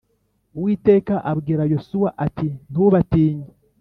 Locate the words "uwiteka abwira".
0.57-1.63